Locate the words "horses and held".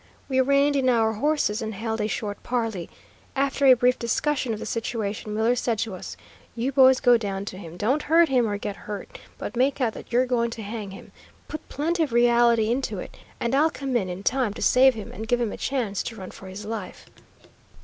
1.13-2.01